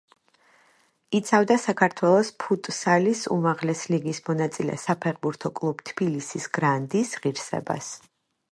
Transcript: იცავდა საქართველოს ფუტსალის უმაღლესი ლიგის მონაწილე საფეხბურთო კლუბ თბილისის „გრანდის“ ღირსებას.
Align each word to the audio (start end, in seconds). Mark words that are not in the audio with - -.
იცავდა 1.17 1.57
საქართველოს 1.63 2.31
ფუტსალის 2.43 3.21
უმაღლესი 3.35 3.93
ლიგის 3.95 4.23
მონაწილე 4.31 4.79
საფეხბურთო 4.87 5.53
კლუბ 5.61 5.87
თბილისის 5.91 6.49
„გრანდის“ 6.59 7.13
ღირსებას. 7.23 7.95